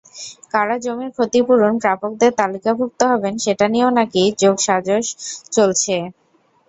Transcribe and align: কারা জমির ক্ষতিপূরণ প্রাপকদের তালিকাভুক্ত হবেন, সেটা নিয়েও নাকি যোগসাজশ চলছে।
কারা 0.53 0.75
জমির 0.83 1.11
ক্ষতিপূরণ 1.15 1.73
প্রাপকদের 1.83 2.31
তালিকাভুক্ত 2.39 2.99
হবেন, 3.11 3.33
সেটা 3.45 3.65
নিয়েও 3.67 3.91
নাকি 3.99 4.21
যোগসাজশ 4.41 5.05
চলছে। 5.51 5.95